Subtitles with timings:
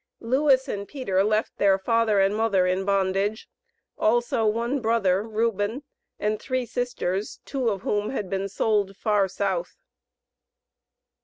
[0.19, 3.47] Lewis and Peter left their father and mother in bondage,
[3.99, 5.83] also one brother (Reuben),
[6.17, 9.77] and three sisters, two of whom had been sold far South.